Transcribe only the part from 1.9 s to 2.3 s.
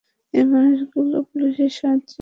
দরকার।